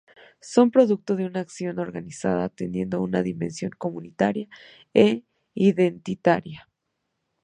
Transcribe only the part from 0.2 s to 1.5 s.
Son producto de una